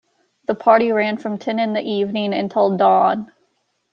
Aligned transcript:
The 0.47 0.55
party 0.55 0.91
ran 0.91 1.17
from 1.17 1.37
ten 1.37 1.59
in 1.59 1.73
the 1.73 1.81
evening 1.83 2.33
until 2.33 2.75
dawn. 2.75 3.31